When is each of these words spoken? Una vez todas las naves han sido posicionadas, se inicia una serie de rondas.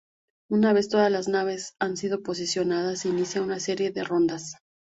Una 0.49 0.73
vez 0.73 0.89
todas 0.89 1.11
las 1.11 1.27
naves 1.27 1.75
han 1.79 1.95
sido 1.95 2.23
posicionadas, 2.23 3.01
se 3.01 3.09
inicia 3.09 3.43
una 3.43 3.59
serie 3.59 3.91
de 3.91 4.03
rondas. 4.03 4.55